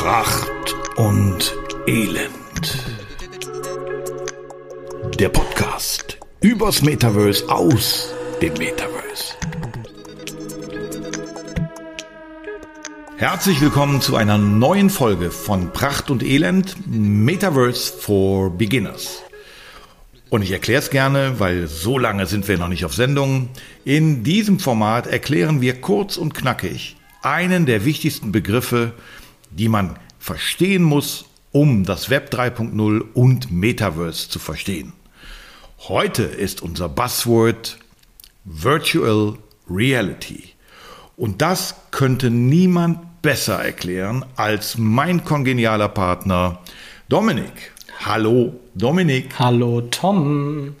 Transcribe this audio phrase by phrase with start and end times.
[0.00, 1.54] Pracht und
[1.86, 2.84] Elend.
[5.18, 8.10] Der Podcast übers Metaverse aus
[8.40, 9.34] dem Metaverse.
[13.18, 19.22] Herzlich willkommen zu einer neuen Folge von Pracht und Elend Metaverse for Beginners.
[20.30, 23.50] Und ich erkläre es gerne, weil so lange sind wir noch nicht auf Sendung.
[23.84, 28.94] In diesem Format erklären wir kurz und knackig einen der wichtigsten Begriffe,
[29.50, 34.92] die man verstehen muss, um das Web 3.0 und Metaverse zu verstehen.
[35.88, 37.78] Heute ist unser Buzzword
[38.44, 39.34] Virtual
[39.68, 40.50] Reality.
[41.16, 46.60] Und das könnte niemand besser erklären als mein kongenialer Partner
[47.08, 47.72] Dominik.
[48.04, 49.38] Hallo Dominik.
[49.38, 50.76] Hallo Tom.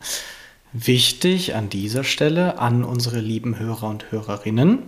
[0.72, 4.80] Wichtig an dieser Stelle an unsere lieben Hörer und Hörerinnen.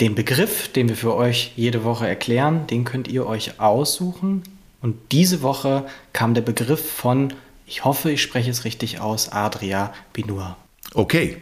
[0.00, 4.44] Den Begriff, den wir für euch jede Woche erklären, den könnt ihr euch aussuchen.
[4.80, 7.32] Und diese Woche kam der Begriff von,
[7.66, 10.56] ich hoffe, ich spreche es richtig aus, Adria Binur.
[10.94, 11.38] Okay.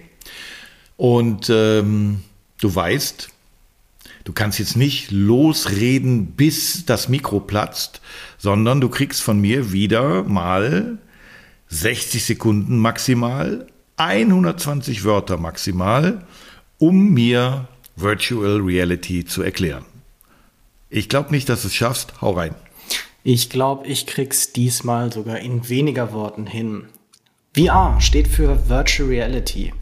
[0.96, 2.22] Und ähm,
[2.58, 3.28] du weißt,
[4.24, 8.00] du kannst jetzt nicht losreden, bis das Mikro platzt,
[8.38, 10.96] sondern du kriegst von mir wieder mal
[11.68, 13.66] 60 Sekunden maximal,
[13.98, 16.26] 120 Wörter maximal,
[16.78, 19.84] um mir Virtual Reality zu erklären.
[20.90, 22.20] Ich glaube nicht, dass du es schaffst.
[22.20, 22.54] Hau rein.
[23.24, 26.84] Ich glaube, ich krieg's diesmal sogar in weniger Worten hin.
[27.56, 29.72] VR steht für Virtual Reality.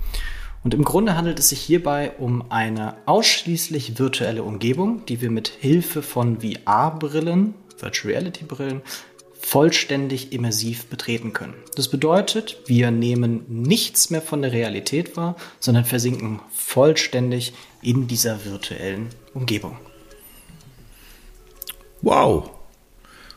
[0.62, 5.48] Und im Grunde handelt es sich hierbei um eine ausschließlich virtuelle Umgebung, die wir mit
[5.48, 8.80] Hilfe von VR-Brillen, Virtual Reality-Brillen,
[9.44, 11.54] vollständig immersiv betreten können.
[11.76, 18.46] Das bedeutet, wir nehmen nichts mehr von der Realität wahr, sondern versinken vollständig in dieser
[18.46, 19.76] virtuellen Umgebung.
[22.00, 22.50] Wow.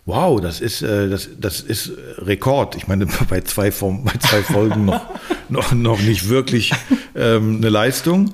[0.05, 2.77] Wow, das ist, äh, das, das ist Rekord.
[2.77, 5.01] Ich meine, bei zwei, bei zwei Folgen noch,
[5.49, 6.71] noch, noch nicht wirklich
[7.15, 8.33] ähm, eine Leistung.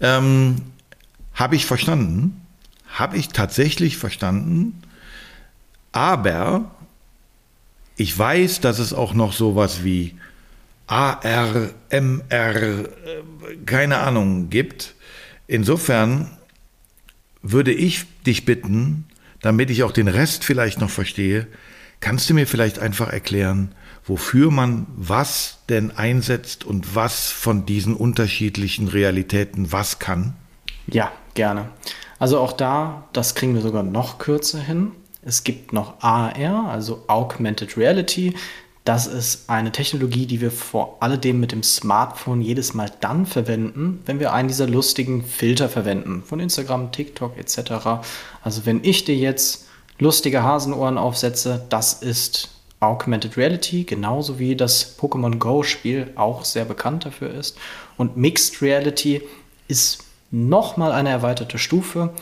[0.00, 0.56] Ähm,
[1.34, 2.44] Habe ich verstanden.
[2.88, 4.82] Habe ich tatsächlich verstanden.
[5.92, 6.72] Aber
[7.96, 10.14] ich weiß, dass es auch noch sowas wie
[10.86, 12.86] AR, MR, äh,
[13.66, 14.94] keine Ahnung gibt.
[15.46, 16.30] Insofern
[17.42, 19.04] würde ich dich bitten,
[19.40, 21.46] damit ich auch den Rest vielleicht noch verstehe,
[22.00, 27.94] kannst du mir vielleicht einfach erklären, wofür man was denn einsetzt und was von diesen
[27.94, 30.34] unterschiedlichen Realitäten was kann?
[30.86, 31.68] Ja, gerne.
[32.18, 34.92] Also auch da, das kriegen wir sogar noch kürzer hin.
[35.22, 38.34] Es gibt noch AR, also Augmented Reality.
[38.84, 44.02] Das ist eine Technologie, die wir vor alledem mit dem Smartphone jedes Mal dann verwenden,
[44.04, 48.02] wenn wir einen dieser lustigen Filter verwenden, von Instagram, TikTok etc.
[48.42, 49.68] Also wenn ich dir jetzt
[50.00, 52.48] lustige Hasenohren aufsetze, das ist
[52.80, 57.56] Augmented Reality, genauso wie das Pokémon Go-Spiel auch sehr bekannt dafür ist.
[57.96, 59.22] Und Mixed Reality
[59.68, 60.02] ist
[60.32, 62.12] nochmal eine erweiterte Stufe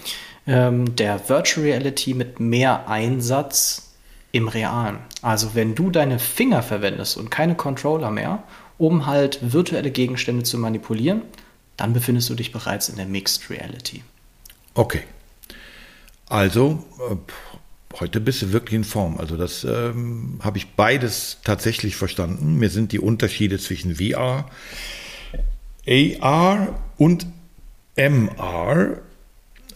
[0.50, 3.92] ähm, der Virtual Reality mit mehr Einsatz
[4.32, 4.98] im Realen.
[5.22, 8.42] Also wenn du deine Finger verwendest und keine Controller mehr,
[8.76, 11.22] um halt virtuelle Gegenstände zu manipulieren,
[11.76, 14.02] dann befindest du dich bereits in der Mixed Reality.
[14.74, 15.02] Okay.
[16.28, 17.16] Also, äh,
[18.00, 19.18] heute bist du wirklich in Form.
[19.18, 22.56] Also das ähm, habe ich beides tatsächlich verstanden.
[22.56, 24.46] Mir sind die Unterschiede zwischen VR,
[25.86, 27.26] AR und
[27.96, 29.00] MR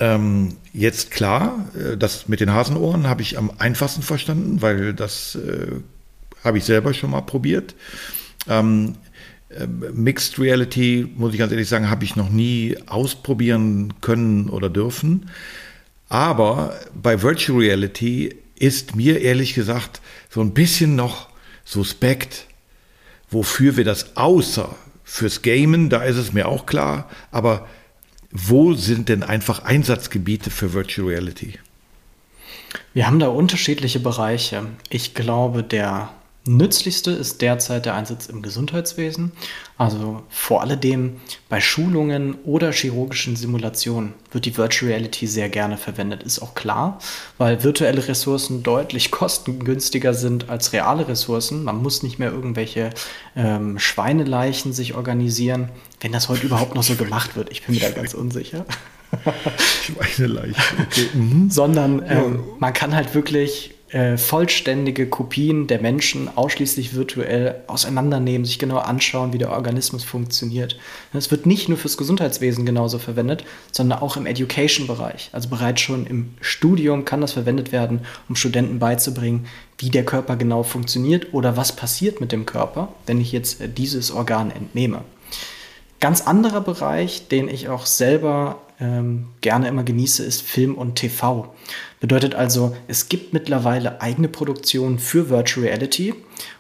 [0.00, 5.36] ähm, jetzt klar, äh, das mit den Hasenohren habe ich am einfachsten verstanden, weil das
[5.36, 5.80] äh,
[6.42, 7.74] habe ich selber schon mal probiert.
[8.48, 8.96] Ähm,
[9.48, 14.68] äh, Mixed Reality, muss ich ganz ehrlich sagen, habe ich noch nie ausprobieren können oder
[14.68, 15.30] dürfen.
[16.08, 20.00] Aber bei Virtual Reality ist mir ehrlich gesagt
[20.30, 21.28] so ein bisschen noch
[21.64, 22.46] suspekt,
[23.30, 27.66] wofür wir das außer fürs Gamen, da ist es mir auch klar, aber
[28.36, 31.54] wo sind denn einfach Einsatzgebiete für Virtual Reality?
[32.92, 34.66] Wir haben da unterschiedliche Bereiche.
[34.90, 36.10] Ich glaube, der
[36.46, 39.32] nützlichste ist derzeit der Einsatz im Gesundheitswesen,
[39.76, 41.16] also vor allem
[41.48, 46.98] bei Schulungen oder chirurgischen Simulationen wird die Virtual Reality sehr gerne verwendet, ist auch klar,
[47.38, 51.64] weil virtuelle Ressourcen deutlich kostengünstiger sind als reale Ressourcen.
[51.64, 52.90] Man muss nicht mehr irgendwelche
[53.34, 55.70] ähm, Schweineleichen sich organisieren,
[56.00, 57.50] wenn das heute überhaupt noch so gemacht wird.
[57.50, 58.66] Ich bin mir da ganz unsicher.
[59.82, 61.08] Schweineleichen, okay.
[61.14, 61.50] Mhm.
[61.50, 68.58] Sondern ähm, man kann halt wirklich äh, vollständige Kopien der Menschen ausschließlich virtuell auseinandernehmen, sich
[68.58, 70.76] genau anschauen, wie der Organismus funktioniert.
[71.12, 75.30] Es wird nicht nur fürs Gesundheitswesen genauso verwendet, sondern auch im Education-Bereich.
[75.30, 79.46] Also bereits schon im Studium kann das verwendet werden, um Studenten beizubringen,
[79.78, 83.68] wie der Körper genau funktioniert oder was passiert mit dem Körper, wenn ich jetzt äh,
[83.68, 85.02] dieses Organ entnehme.
[86.04, 91.54] Ganz anderer Bereich, den ich auch selber ähm, gerne immer genieße, ist Film und TV.
[91.98, 96.12] Bedeutet also, es gibt mittlerweile eigene Produktionen für Virtual Reality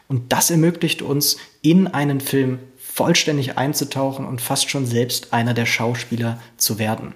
[0.08, 5.66] und das ermöglicht uns, in einen Film vollständig einzutauchen und fast schon selbst einer der
[5.66, 7.12] Schauspieler zu werden.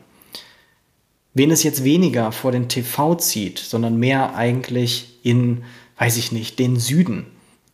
[1.33, 5.65] Wen es jetzt weniger vor den TV zieht, sondern mehr eigentlich in,
[5.97, 7.25] weiß ich nicht, den Süden,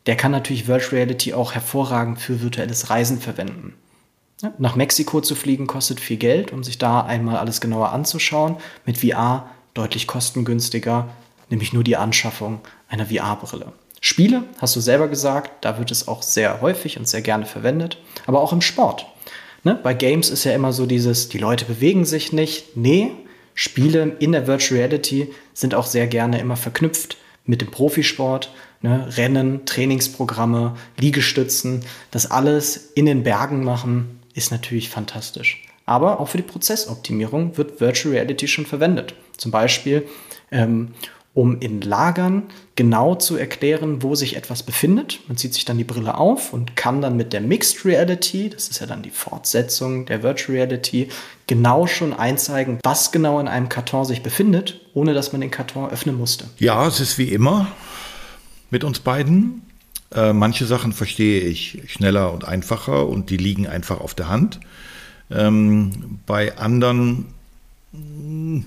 [0.07, 3.75] der kann natürlich Virtual Reality auch hervorragend für virtuelles Reisen verwenden.
[4.59, 8.57] Nach Mexiko zu fliegen kostet viel Geld, um sich da einmal alles genauer anzuschauen.
[8.85, 11.09] Mit VR deutlich kostengünstiger,
[11.51, 13.73] nämlich nur die Anschaffung einer VR-Brille.
[14.01, 17.97] Spiele, hast du selber gesagt, da wird es auch sehr häufig und sehr gerne verwendet,
[18.27, 19.07] aber auch im Sport.
[19.63, 19.79] Ne?
[19.83, 22.77] Bei Games ist ja immer so dieses, die Leute bewegen sich nicht.
[22.77, 23.13] Nee,
[23.55, 27.17] Spiele in der Virtual Reality sind auch sehr gerne immer verknüpft
[27.47, 28.53] mit dem Profisport.
[28.83, 29.09] Ne?
[29.17, 35.63] Rennen, Trainingsprogramme, Liegestützen, das alles in den Bergen machen, ist natürlich fantastisch.
[35.87, 39.15] Aber auch für die Prozessoptimierung wird Virtual Reality schon verwendet.
[39.37, 40.07] Zum Beispiel,
[40.51, 40.95] ähm,
[41.35, 42.45] um in Lagern
[42.77, 45.21] genau zu erklären, wo sich etwas befindet.
[45.27, 48.69] Man zieht sich dann die Brille auf und kann dann mit der Mixed Reality, das
[48.69, 51.09] ist ja dann die Fortsetzung der Virtual Reality,
[51.49, 55.91] genau schon einzeigen, was genau in einem Karton sich befindet, ohne dass man den Karton
[55.91, 56.47] öffnen musste.
[56.59, 57.67] Ja, es ist wie immer
[58.71, 59.63] mit uns beiden.
[60.15, 64.61] Äh, manche Sachen verstehe ich schneller und einfacher und die liegen einfach auf der Hand.
[65.31, 67.27] Ähm, bei anderen
[67.93, 68.65] mh, hm,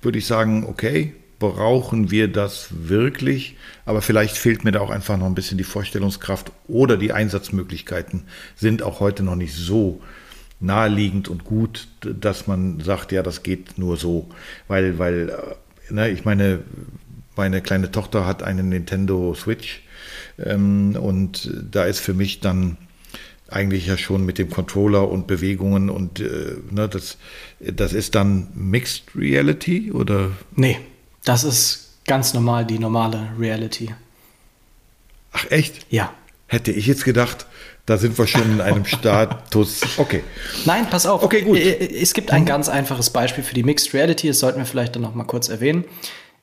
[0.00, 3.56] würde ich sagen, okay, brauchen wir das wirklich?
[3.84, 8.24] Aber vielleicht fehlt mir da auch einfach noch ein bisschen die Vorstellungskraft oder die Einsatzmöglichkeiten
[8.54, 10.00] sind auch heute noch nicht so
[10.60, 14.28] naheliegend und gut, dass man sagt, ja, das geht nur so.
[14.68, 16.60] Weil, weil, äh, ne, ich meine,
[17.36, 19.82] meine kleine Tochter hat eine Nintendo Switch
[20.38, 22.76] und da ist für mich dann
[23.48, 27.16] eigentlich ja schon mit dem Controller und Bewegungen und äh, ne, das,
[27.60, 30.32] das ist dann Mixed Reality oder?
[30.54, 30.80] Nee,
[31.24, 33.94] das ist ganz normal die normale Reality.
[35.32, 35.86] Ach echt?
[35.90, 36.12] Ja.
[36.48, 37.46] Hätte ich jetzt gedacht,
[37.86, 39.82] da sind wir schon in einem Status.
[39.96, 40.22] Okay.
[40.64, 41.22] Nein, pass auf.
[41.22, 41.58] Okay, gut.
[41.58, 44.28] Äh, äh, es gibt ein ganz einfaches Beispiel für die Mixed Reality.
[44.28, 45.84] Das sollten wir vielleicht dann noch mal kurz erwähnen.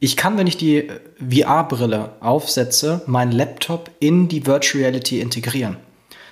[0.04, 5.78] Ich kann, wenn ich die VR-Brille aufsetze, meinen Laptop in die Virtual Reality integrieren.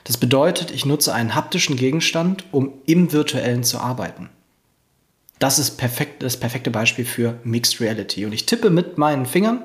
[0.03, 4.27] Das bedeutet, ich nutze einen haptischen Gegenstand, um im virtuellen zu arbeiten.
[5.39, 8.25] Das ist perfekt, das perfekte Beispiel für Mixed Reality.
[8.25, 9.63] Und ich tippe mit meinen Fingern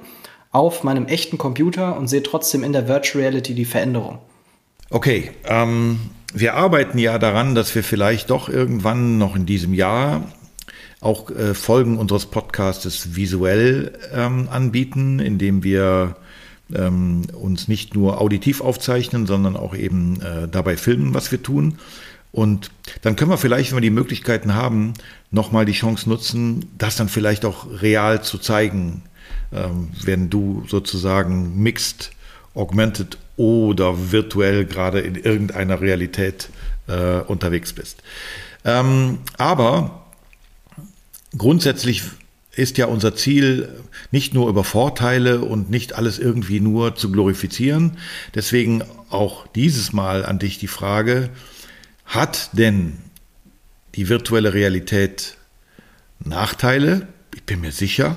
[0.53, 4.21] auf meinem echten Computer und sehe trotzdem in der Virtual Reality die Veränderung.
[4.89, 5.99] Okay, ähm,
[6.33, 10.23] wir arbeiten ja daran, dass wir vielleicht doch irgendwann noch in diesem Jahr
[11.01, 16.17] auch äh, Folgen unseres Podcasts visuell ähm, anbieten, indem wir
[16.75, 21.79] ähm, uns nicht nur auditiv aufzeichnen, sondern auch eben äh, dabei filmen, was wir tun.
[22.33, 22.71] Und
[23.03, 24.95] dann können wir vielleicht, wenn wir die Möglichkeiten haben,
[25.31, 29.03] nochmal die Chance nutzen, das dann vielleicht auch real zu zeigen,
[29.53, 32.13] ähm, wenn du sozusagen mixed,
[32.55, 36.49] augmented oder virtuell gerade in irgendeiner Realität
[36.89, 38.03] äh, unterwegs bist.
[38.65, 40.06] Ähm, aber
[41.37, 42.03] grundsätzlich
[42.57, 43.69] ist ja unser Ziel,
[44.11, 47.99] nicht nur über Vorteile und nicht alles irgendwie nur zu glorifizieren.
[48.35, 51.29] Deswegen auch dieses Mal an dich die Frage,
[52.07, 52.97] hat denn
[53.95, 55.37] die virtuelle Realität
[56.21, 57.09] Nachteile?
[57.35, 58.17] Ich bin mir sicher.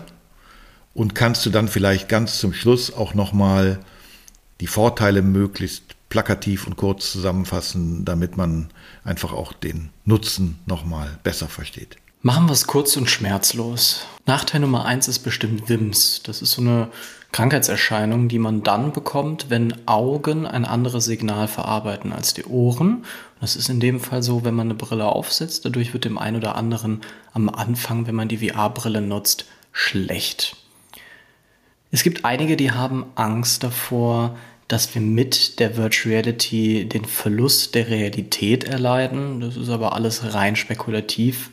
[0.94, 3.80] Und kannst du dann vielleicht ganz zum Schluss auch nochmal
[4.62, 8.70] die Vorteile möglichst plakativ und kurz zusammenfassen, damit man
[9.04, 11.98] einfach auch den Nutzen nochmal besser versteht?
[12.22, 14.06] Machen wir es kurz und schmerzlos.
[14.26, 16.22] Nachteil Nummer eins ist bestimmt WIMS.
[16.22, 16.90] Das ist so eine
[17.32, 23.06] Krankheitserscheinung, die man dann bekommt, wenn Augen ein anderes Signal verarbeiten als die Ohren.
[23.40, 25.64] Das ist in dem Fall so, wenn man eine Brille aufsetzt.
[25.64, 27.00] Dadurch wird dem einen oder anderen
[27.32, 30.58] am Anfang, wenn man die VR-Brille nutzt, schlecht.
[31.90, 34.36] Es gibt einige, die haben Angst davor,
[34.68, 39.40] dass wir mit der Virtual Reality den Verlust der Realität erleiden.
[39.40, 41.50] Das ist aber alles rein spekulativ.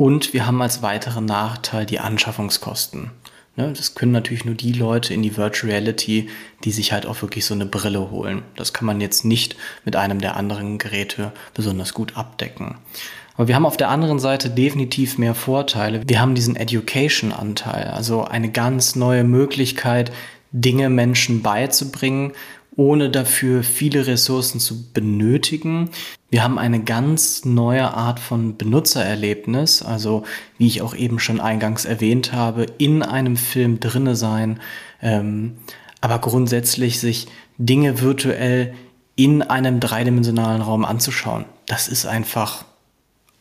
[0.00, 3.10] Und wir haben als weiteren Nachteil die Anschaffungskosten.
[3.56, 6.30] Ne, das können natürlich nur die Leute in die Virtual Reality,
[6.64, 8.40] die sich halt auch wirklich so eine Brille holen.
[8.56, 12.78] Das kann man jetzt nicht mit einem der anderen Geräte besonders gut abdecken.
[13.34, 16.00] Aber wir haben auf der anderen Seite definitiv mehr Vorteile.
[16.06, 20.12] Wir haben diesen Education-Anteil, also eine ganz neue Möglichkeit,
[20.50, 22.32] Dinge Menschen beizubringen,
[22.80, 25.90] ohne dafür viele Ressourcen zu benötigen.
[26.30, 30.24] Wir haben eine ganz neue Art von Benutzererlebnis, also
[30.56, 34.60] wie ich auch eben schon eingangs erwähnt habe, in einem Film drinne sein,
[35.02, 35.58] ähm,
[36.00, 37.26] aber grundsätzlich sich
[37.58, 38.72] Dinge virtuell
[39.14, 41.44] in einem dreidimensionalen Raum anzuschauen.
[41.66, 42.64] Das ist einfach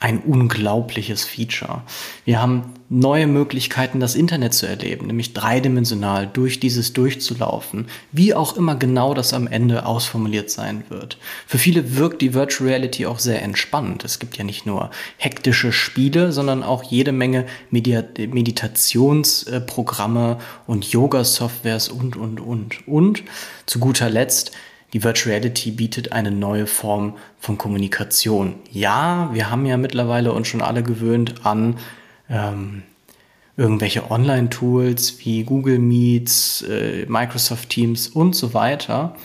[0.02, 1.82] ein unglaubliches Feature.
[2.24, 8.56] Wir haben neue Möglichkeiten, das Internet zu erleben, nämlich dreidimensional durch dieses durchzulaufen, wie auch
[8.56, 11.18] immer genau das am Ende ausformuliert sein wird.
[11.46, 14.06] Für viele wirkt die Virtual Reality auch sehr entspannend.
[14.06, 21.90] Es gibt ja nicht nur hektische Spiele, sondern auch jede Menge Medi Meditationsprogramme und Yoga-Softwares
[21.90, 22.88] und, und, und.
[22.88, 23.24] Und
[23.66, 24.54] zu guter Letzt
[24.94, 28.56] die Virtual Reality bietet eine neue Form von Kommunikation.
[28.72, 31.78] Ja, wir haben ja mittlerweile uns schon alle gewöhnt an
[32.30, 32.84] ähm,
[33.56, 39.16] irgendwelche Online-Tools wie Google Meets, äh, Microsoft Teams und so weiter.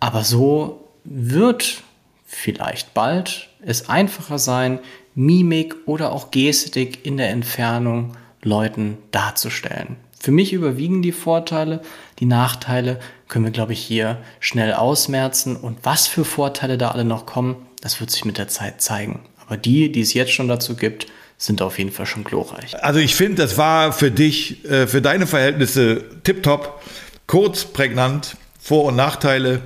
[0.00, 1.82] Aber so wird
[2.24, 4.80] vielleicht bald es einfacher sein,
[5.14, 9.96] Mimik oder auch Gestik in der Entfernung Leuten darzustellen.
[10.26, 11.82] Für mich überwiegen die Vorteile,
[12.18, 15.54] die Nachteile können wir, glaube ich, hier schnell ausmerzen.
[15.54, 19.20] Und was für Vorteile da alle noch kommen, das wird sich mit der Zeit zeigen.
[19.46, 21.06] Aber die, die es jetzt schon dazu gibt,
[21.38, 22.74] sind auf jeden Fall schon glorreich.
[22.82, 26.82] Also ich finde, das war für dich, äh, für deine Verhältnisse tipptopp,
[27.28, 29.60] kurz, prägnant, Vor- und Nachteile.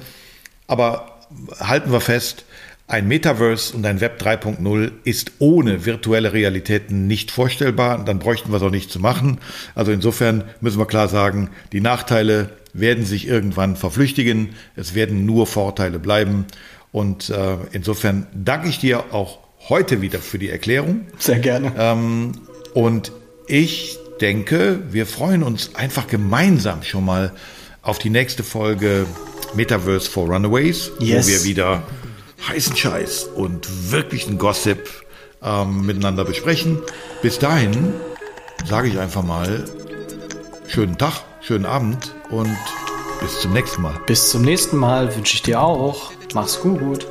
[0.66, 1.20] Aber
[1.58, 2.44] halten wir fest,
[2.90, 8.04] ein Metaverse und ein Web 3.0 ist ohne virtuelle Realitäten nicht vorstellbar.
[8.04, 9.38] Dann bräuchten wir es auch nicht zu machen.
[9.76, 14.50] Also insofern müssen wir klar sagen, die Nachteile werden sich irgendwann verflüchtigen.
[14.74, 16.46] Es werden nur Vorteile bleiben.
[16.90, 21.02] Und äh, insofern danke ich dir auch heute wieder für die Erklärung.
[21.18, 21.72] Sehr gerne.
[21.78, 22.32] Ähm,
[22.74, 23.12] und
[23.46, 27.32] ich denke, wir freuen uns einfach gemeinsam schon mal
[27.82, 29.06] auf die nächste Folge
[29.54, 31.26] Metaverse for Runaways, yes.
[31.26, 31.82] wo wir wieder
[32.48, 34.88] heißen Scheiß und wirklichen Gossip
[35.42, 36.80] ähm, miteinander besprechen.
[37.22, 37.94] Bis dahin
[38.66, 39.64] sage ich einfach mal
[40.68, 42.56] schönen Tag, schönen Abend und
[43.20, 43.94] bis zum nächsten Mal.
[44.06, 46.12] Bis zum nächsten Mal wünsche ich dir auch.
[46.32, 47.06] Mach's gut.